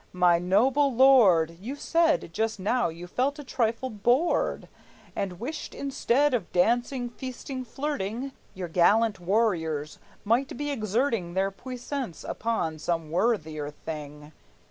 [0.13, 4.67] My noble lord, You said just now you felt a trifle bored,
[5.15, 12.23] And wished, instead of dancing, feasting, flirting, Your gallant warriors might be exerting Their puissance
[12.23, 14.31] upon some worthier thing.